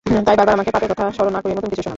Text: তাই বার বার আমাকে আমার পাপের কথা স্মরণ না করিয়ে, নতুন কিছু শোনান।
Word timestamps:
তাই 0.25 0.35
বার 0.37 0.45
বার 0.47 0.55
আমাকে 0.57 0.69
আমার 0.71 0.75
পাপের 0.75 0.91
কথা 0.91 1.03
স্মরণ 1.17 1.31
না 1.35 1.39
করিয়ে, 1.41 1.55
নতুন 1.57 1.69
কিছু 1.71 1.81
শোনান। 1.83 1.89